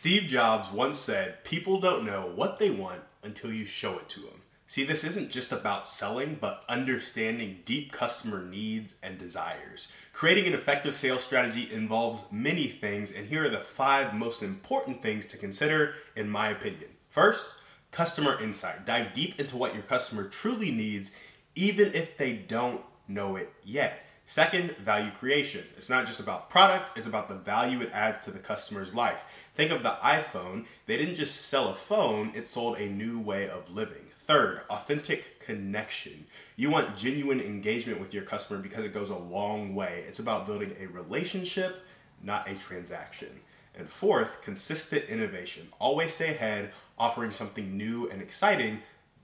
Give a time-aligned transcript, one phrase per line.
[0.00, 4.20] Steve Jobs once said, People don't know what they want until you show it to
[4.20, 4.40] them.
[4.66, 9.88] See, this isn't just about selling, but understanding deep customer needs and desires.
[10.14, 15.02] Creating an effective sales strategy involves many things, and here are the five most important
[15.02, 16.88] things to consider, in my opinion.
[17.10, 17.50] First,
[17.90, 18.86] customer insight.
[18.86, 21.10] Dive deep into what your customer truly needs,
[21.54, 24.06] even if they don't know it yet.
[24.30, 25.64] Second, value creation.
[25.76, 29.18] It's not just about product, it's about the value it adds to the customer's life.
[29.60, 30.64] Think of the iPhone.
[30.86, 34.06] They didn't just sell a phone, it sold a new way of living.
[34.16, 36.24] Third, authentic connection.
[36.56, 40.02] You want genuine engagement with your customer because it goes a long way.
[40.08, 41.82] It's about building a relationship,
[42.22, 43.38] not a transaction.
[43.78, 45.68] And fourth, consistent innovation.
[45.78, 48.80] Always stay ahead, offering something new and exciting,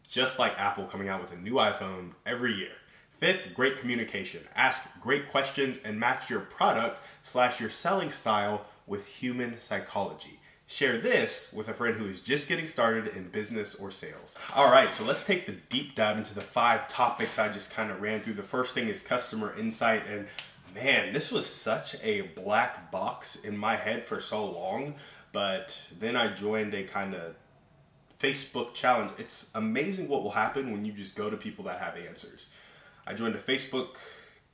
[0.06, 2.73] just like Apple coming out with a new iPhone every year.
[3.20, 4.42] Fifth, great communication.
[4.55, 10.41] Ask great questions and match your product slash your selling style with human psychology.
[10.69, 14.37] Share this with a friend who is just getting started in business or sales.
[14.55, 17.91] All right, so let's take the deep dive into the five topics I just kind
[17.91, 18.34] of ran through.
[18.34, 20.03] The first thing is customer insight.
[20.11, 20.27] And
[20.75, 24.95] man, this was such a black box in my head for so long.
[25.33, 27.37] But then I joined a kind of
[28.19, 29.12] Facebook challenge.
[29.19, 32.47] It's amazing what will happen when you just go to people that have answers.
[33.06, 33.98] I joined a Facebook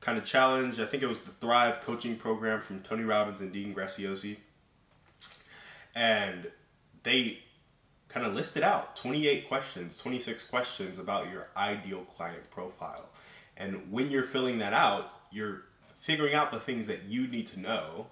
[0.03, 0.78] kind of challenge.
[0.81, 4.36] I think it was the Thrive coaching program from Tony Robbins and Dean Graziosi.
[5.95, 6.50] And
[7.05, 7.39] they
[8.08, 13.08] kind of listed out 28 questions, 26 questions about your ideal client profile.
[13.56, 15.62] And when you're filling that out, you're
[16.00, 18.08] figuring out the things that you need to know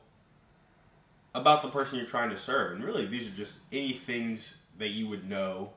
[1.35, 2.73] about the person you're trying to serve.
[2.77, 5.73] And really, these are just any things that you would know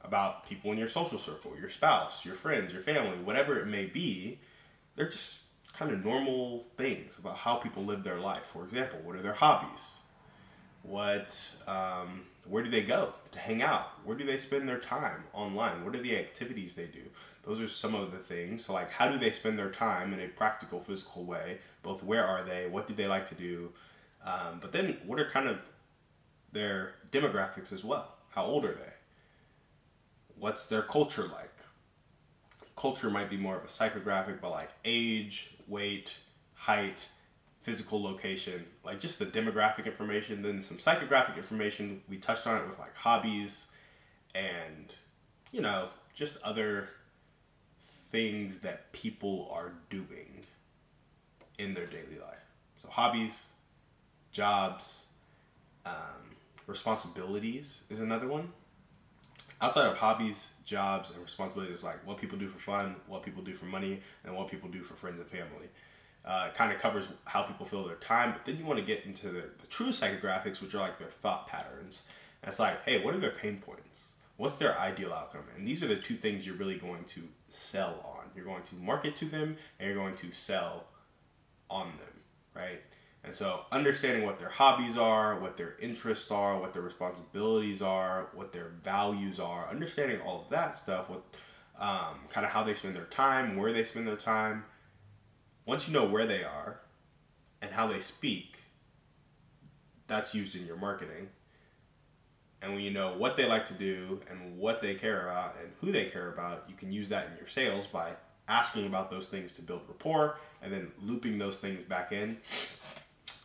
[0.00, 3.84] about people in your social circle, your spouse, your friends, your family, whatever it may
[3.84, 4.38] be.
[4.96, 5.40] They're just
[5.80, 8.44] kind of normal things about how people live their life.
[8.52, 9.96] For example, what are their hobbies?
[10.82, 11.36] What,
[11.66, 13.88] um, where do they go to hang out?
[14.04, 15.84] Where do they spend their time online?
[15.84, 17.02] What are the activities they do?
[17.44, 18.64] Those are some of the things.
[18.64, 21.58] So, like, how do they spend their time in a practical, physical way?
[21.82, 22.68] Both where are they?
[22.68, 23.72] What do they like to do?
[24.24, 25.58] Um, but then, what are kind of
[26.52, 28.14] their demographics as well?
[28.30, 28.92] How old are they?
[30.40, 31.52] what's their culture like?
[32.76, 36.18] Culture might be more of a psychographic, but like age, weight,
[36.54, 37.08] height,
[37.62, 42.02] physical location, like just the demographic information, then some psychographic information.
[42.08, 43.66] We touched on it with like hobbies
[44.34, 44.94] and,
[45.52, 46.88] you know, just other
[48.10, 50.44] things that people are doing
[51.58, 52.38] in their daily life.
[52.76, 53.46] So, hobbies,
[54.32, 55.04] jobs,
[55.86, 58.52] um, responsibilities is another one
[59.60, 63.54] outside of hobbies, jobs, and responsibilities, like what people do for fun, what people do
[63.54, 65.68] for money, and what people do for friends and family.
[66.24, 68.84] Uh, it kind of covers how people fill their time, but then you want to
[68.84, 72.02] get into the, the true psychographics, which are like their thought patterns.
[72.42, 74.12] And it's like, hey, what are their pain points?
[74.36, 75.44] What's their ideal outcome?
[75.56, 78.30] And these are the two things you're really going to sell on.
[78.34, 80.84] You're going to market to them, and you're going to sell
[81.68, 82.20] on them,
[82.54, 82.80] right?
[83.22, 88.28] And so, understanding what their hobbies are, what their interests are, what their responsibilities are,
[88.32, 91.22] what their values are, understanding all of that stuff, what
[91.78, 94.64] um, kind of how they spend their time, where they spend their time.
[95.66, 96.80] Once you know where they are
[97.60, 98.58] and how they speak,
[100.06, 101.28] that's used in your marketing.
[102.62, 105.72] And when you know what they like to do and what they care about and
[105.80, 108.12] who they care about, you can use that in your sales by
[108.48, 112.36] asking about those things to build rapport and then looping those things back in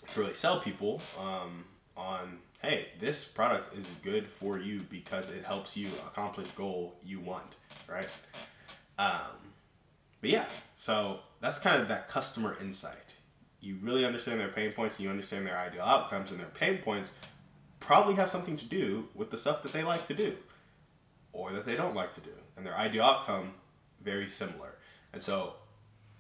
[0.09, 1.65] to really sell people um,
[1.97, 7.19] on hey this product is good for you because it helps you accomplish goal you
[7.19, 7.55] want
[7.87, 8.07] right?
[8.97, 9.51] Um,
[10.21, 10.45] but yeah
[10.77, 13.15] so that's kind of that customer insight.
[13.59, 16.79] You really understand their pain points and you understand their ideal outcomes and their pain
[16.79, 17.11] points
[17.79, 20.35] probably have something to do with the stuff that they like to do
[21.33, 23.53] or that they don't like to do and their ideal outcome
[24.01, 24.75] very similar.
[25.13, 25.53] And so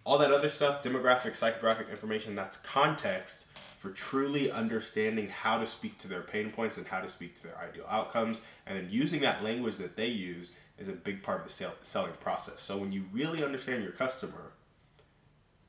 [0.03, 5.97] all that other stuff demographic psychographic information that's context for truly understanding how to speak
[5.99, 8.41] to their pain points and how to speak to their ideal outcomes.
[8.65, 11.73] And then using that language that they use is a big part of the sale,
[11.81, 12.61] selling process.
[12.61, 14.51] So when you really understand your customer,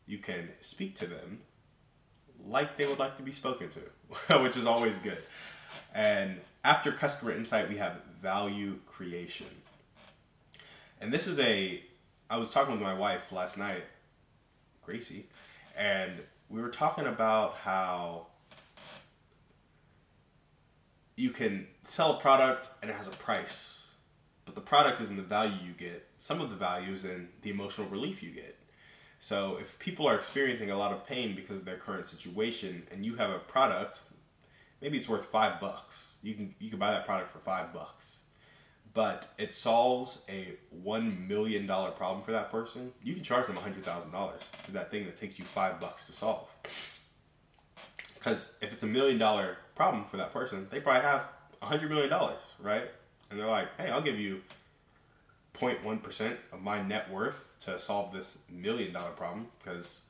[0.07, 1.41] you can speak to them
[2.47, 5.23] like they would like to be spoken to, which is always good.
[5.95, 9.47] And after customer insight, we have value creation.
[11.01, 11.83] And this is a,
[12.31, 13.85] I was talking with my wife last night,
[14.85, 15.27] Gracie,
[15.77, 16.13] and
[16.49, 18.29] we were talking about how
[21.17, 23.91] you can sell a product and it has a price,
[24.45, 26.07] but the product isn't the value you get.
[26.17, 28.57] Some of the value is in the emotional relief you get.
[29.19, 33.05] So if people are experiencing a lot of pain because of their current situation and
[33.05, 34.03] you have a product
[34.81, 36.09] maybe it's worth five bucks.
[36.23, 38.21] You can you can buy that product for five bucks,
[38.97, 42.93] but it solves a one million dollar problem for that person.
[43.05, 46.07] You can charge them hundred thousand dollars for that thing that takes you five bucks
[46.07, 46.49] to solve.
[48.15, 51.25] Because if it's a million dollar problem for that person, they probably have
[51.61, 52.85] a hundred million dollars, right?
[53.31, 54.41] And they're like, hey, I'll give you
[55.59, 60.05] 0.1% of my net worth to solve this million dollar problem because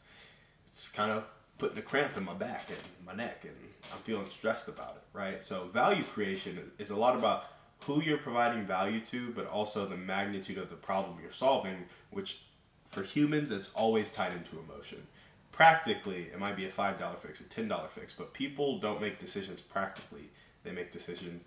[0.68, 1.24] it's kind of
[1.58, 3.54] putting a cramp in my back and my neck and
[3.92, 5.42] I'm feeling stressed about it, right?
[5.42, 7.46] So value creation is a lot about
[7.86, 12.40] who you're providing value to, but also the magnitude of the problem you're solving, which
[12.88, 15.06] for humans, it's always tied into emotion.
[15.52, 19.60] Practically, it might be a $5 fix, a $10 fix, but people don't make decisions
[19.60, 20.28] practically.
[20.64, 21.44] They make decisions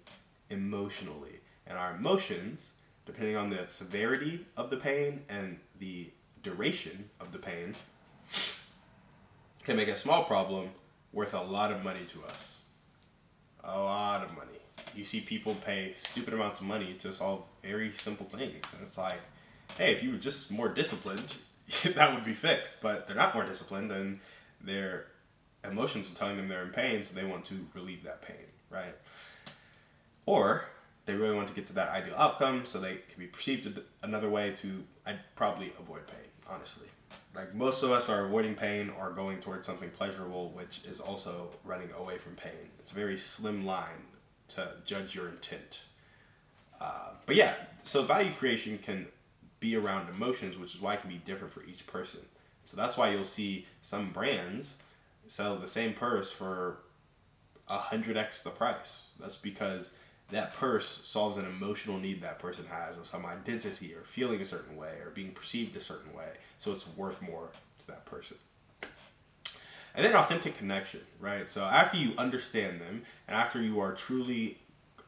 [0.49, 1.41] emotionally.
[1.67, 2.71] And our emotions,
[3.05, 6.09] depending on the severity of the pain and the
[6.41, 7.75] duration of the pain,
[9.63, 10.69] can make a small problem
[11.11, 12.63] worth a lot of money to us.
[13.63, 14.58] A lot of money.
[14.95, 18.65] You see people pay stupid amounts of money to solve very simple things.
[18.73, 19.19] And it's like,
[19.77, 21.35] hey, if you were just more disciplined,
[21.83, 22.77] that would be fixed.
[22.81, 24.19] But they're not more disciplined, and
[24.61, 25.07] their
[25.63, 28.35] emotions are telling them they're in pain, so they want to relieve that pain,
[28.69, 28.95] right?
[30.25, 30.65] Or
[31.05, 34.29] they really want to get to that ideal outcome, so they can be perceived another
[34.29, 36.87] way to I'd probably avoid pain, honestly.
[37.35, 41.49] Like most of us are avoiding pain or going towards something pleasurable, which is also
[41.63, 42.69] running away from pain.
[42.79, 44.05] It's a very slim line
[44.49, 45.83] to judge your intent.
[46.79, 47.53] Uh, but yeah,
[47.83, 49.07] so value creation can
[49.59, 52.21] be around emotions, which is why it can be different for each person.
[52.65, 54.77] So that's why you'll see some brands
[55.27, 56.77] sell the same purse for
[57.67, 59.09] a hundred x the price.
[59.19, 59.91] That's because
[60.31, 64.45] that purse solves an emotional need that person has of some identity or feeling a
[64.45, 66.29] certain way or being perceived a certain way.
[66.59, 67.49] So it's worth more
[67.79, 68.37] to that person.
[69.95, 71.49] And then authentic connection, right?
[71.49, 74.59] So after you understand them and after you are truly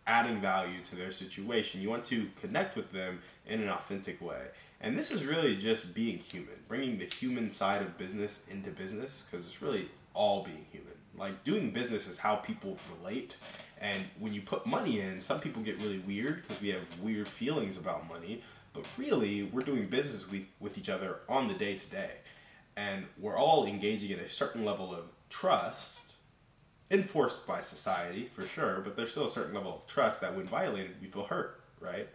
[0.07, 4.47] adding value to their situation, you want to connect with them in an authentic way.
[4.81, 9.25] And this is really just being human, bringing the human side of business into business
[9.29, 10.93] because it's really all being human.
[11.15, 13.37] Like doing business is how people relate
[13.81, 17.27] and when you put money in, some people get really weird because we have weird
[17.27, 18.43] feelings about money.
[18.73, 22.11] But really, we're doing business with, with each other on the day to day.
[22.75, 26.13] And we're all engaging in a certain level of trust,
[26.89, 30.45] enforced by society for sure, but there's still a certain level of trust that when
[30.45, 32.07] violated, we feel hurt, right?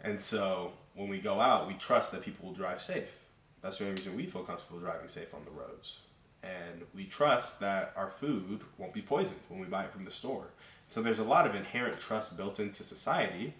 [0.00, 3.18] And so when we go out, we trust that people will drive safe.
[3.62, 5.98] That's the only reason we feel comfortable driving safe on the roads.
[6.42, 10.10] And we trust that our food won't be poisoned when we buy it from the
[10.10, 10.48] store.
[10.88, 13.54] So there's a lot of inherent trust built into society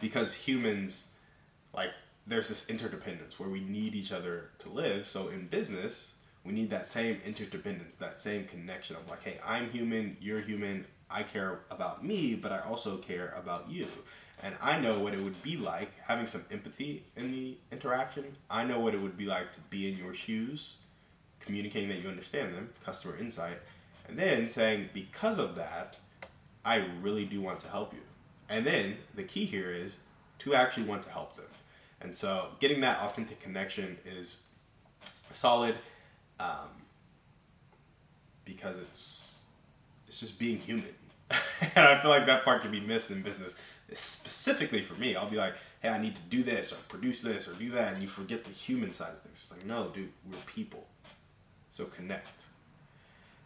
[0.00, 1.08] because humans,
[1.74, 1.90] like,
[2.26, 5.06] there's this interdependence where we need each other to live.
[5.06, 6.14] So in business,
[6.44, 10.86] we need that same interdependence, that same connection of like, hey, I'm human, you're human,
[11.10, 13.86] I care about me, but I also care about you.
[14.42, 18.36] And I know what it would be like having some empathy in the interaction.
[18.50, 20.74] I know what it would be like to be in your shoes,
[21.40, 23.58] communicating that you understand them, customer insight,
[24.08, 25.96] and then saying, because of that,
[26.64, 28.00] I really do want to help you.
[28.48, 29.96] And then the key here is
[30.40, 31.46] to actually want to help them.
[32.00, 34.38] And so getting that authentic connection is
[35.32, 35.76] solid
[36.38, 36.68] um,
[38.44, 39.42] because it's
[40.06, 40.94] it's just being human.
[41.74, 43.56] and I feel like that part can be missed in business.
[43.92, 47.48] Specifically for me, I'll be like, hey, I need to do this or produce this
[47.48, 49.48] or do that, and you forget the human side of things.
[49.50, 50.86] It's like, no, dude, we're people.
[51.70, 52.44] So connect.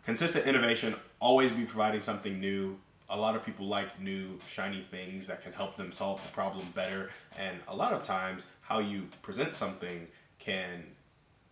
[0.05, 2.79] Consistent innovation, always be providing something new,
[3.11, 6.67] a lot of people like new shiny things that can help them solve the problem
[6.75, 10.07] better and a lot of times how you present something
[10.39, 10.85] can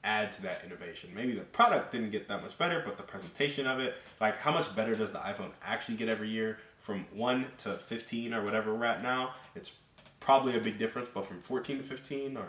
[0.05, 1.11] add to that innovation.
[1.15, 4.53] Maybe the product didn't get that much better but the presentation of it like how
[4.53, 6.59] much better does the iphone actually get every year?
[6.81, 9.73] From 1 to 15 or whatever we're at now it's
[10.21, 12.49] probably a big difference but from 14 to 15 or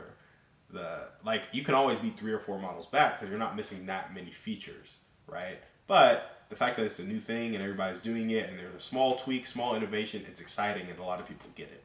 [0.71, 3.87] the like you can always be three or four models back because you're not missing
[3.87, 4.95] that many features
[5.31, 5.59] right?
[5.87, 8.79] But the fact that it's a new thing and everybody's doing it and there's a
[8.79, 11.83] small tweak, small innovation, it's exciting and a lot of people get it.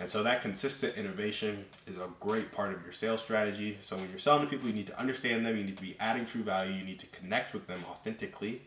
[0.00, 3.78] And so that consistent innovation is a great part of your sales strategy.
[3.80, 5.96] So when you're selling to people, you need to understand them, you need to be
[5.98, 8.62] adding true value, you need to connect with them authentically,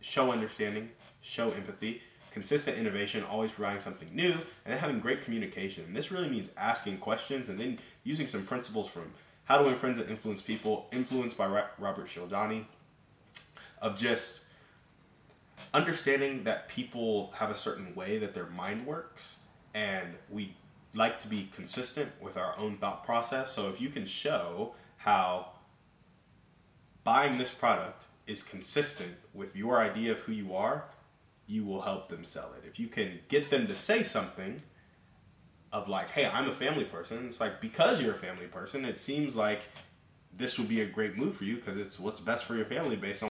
[0.00, 5.84] show understanding, show empathy, consistent innovation, always providing something new, and then having great communication.
[5.84, 9.12] And this really means asking questions and then using some principles from
[9.44, 12.66] How to Win Friends and Influence People, influenced by Robert Cialdini,
[13.84, 14.40] of just
[15.74, 19.40] understanding that people have a certain way that their mind works
[19.74, 20.56] and we
[20.94, 23.52] like to be consistent with our own thought process.
[23.52, 25.50] So if you can show how
[27.02, 30.86] buying this product is consistent with your idea of who you are,
[31.46, 32.66] you will help them sell it.
[32.66, 34.62] If you can get them to say something
[35.72, 38.98] of like, "Hey, I'm a family person." It's like because you're a family person, it
[38.98, 39.60] seems like
[40.32, 42.96] this would be a great move for you because it's what's best for your family
[42.96, 43.28] based on